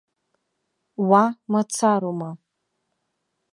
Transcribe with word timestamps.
Уа 1.07 1.23
мацароума. 1.51 2.29